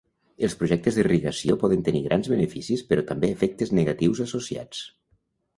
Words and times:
Els 0.45 0.53
projectes 0.61 0.95
d'irrigació 0.99 1.57
poden 1.65 1.83
tenir 1.89 2.01
grans 2.07 2.29
beneficis 2.33 2.83
però 2.89 3.05
també 3.13 3.33
efectes 3.37 3.75
negatius 3.81 4.27
associats. 4.29 4.83